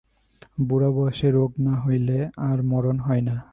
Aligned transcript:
বুড়াবয়সে 0.67 1.27
রোগ 1.31 1.51
না 1.59 1.73
হইলে 1.81 2.17
আর 2.37 2.57
মরণ 2.61 2.97
হয় 2.99 3.21
না। 3.21 3.35